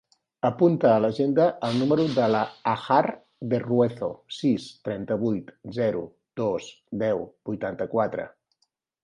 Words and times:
Apunta 0.47 0.87
a 0.91 1.01
l'agenda 1.03 1.43
el 1.67 1.75
número 1.81 2.05
de 2.15 2.29
la 2.35 2.39
Hajar 2.71 3.03
Berruezo: 3.51 4.09
sis, 4.39 4.67
trenta-vuit, 4.89 5.53
zero, 5.79 6.03
dos, 6.43 6.73
deu, 7.05 7.25
vuitanta-quatre. 7.53 8.29